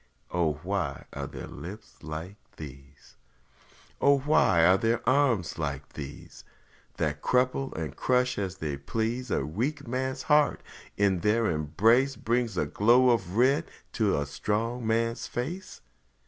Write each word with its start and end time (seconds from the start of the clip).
O 0.31 0.53
why 0.63 1.05
are 1.13 1.27
there 1.27 1.45
lips 1.45 2.01
like 2.01 2.37
these? 2.57 3.17
O 4.01 4.17
why 4.17 4.65
are 4.65 4.77
there 4.79 5.07
arms 5.07 5.59
like 5.59 5.89
these? 5.93 6.43
That 6.97 7.21
crumple 7.21 7.71
and 7.75 7.95
crush 7.95 8.39
as 8.39 8.57
they 8.57 8.77
please 8.77 9.29
A 9.29 9.45
weak 9.45 9.87
man's 9.87 10.23
heart, 10.23 10.63
and 10.97 11.17
in 11.17 11.19
their 11.19 11.51
embrace 11.51 12.15
Bring 12.15 12.49
a 12.57 12.65
glow 12.65 13.11
of 13.11 13.37
red 13.37 13.69
to 13.93 14.17
a 14.19 14.25
strong 14.25 14.87
man's 14.87 15.27
face? 15.27 15.81